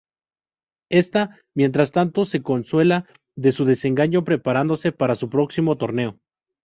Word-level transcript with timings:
Esta, 0.89 1.37
mientras 1.55 1.91
tanto, 1.91 2.25
se 2.25 2.41
consuela 2.41 3.05
de 3.35 3.51
su 3.51 3.65
desengaño 3.65 4.23
preparándose 4.23 4.91
para 4.91 5.13
su 5.15 5.29
próximo 5.29 5.77
torneo. 5.77 6.17